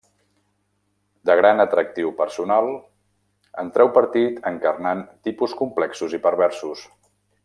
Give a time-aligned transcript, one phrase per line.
[1.29, 2.69] De gran atractiu personal,
[3.65, 6.83] en treu partit encarnant tipus complexos i perversos.